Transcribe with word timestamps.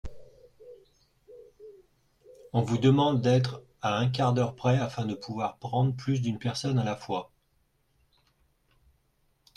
On 2.53 2.63
vous 2.63 2.79
demande 2.79 3.21
d'être 3.21 3.61
à 3.83 3.99
un 3.99 4.09
quart 4.09 4.33
d'heure 4.33 4.55
près 4.55 4.79
afin 4.79 5.05
de 5.05 5.13
povoir 5.13 5.59
prendre 5.59 5.95
plus 5.95 6.23
d'une 6.23 6.39
personne 6.39 6.79
à 6.79 6.83
la 6.83 6.95
fois. 6.95 7.31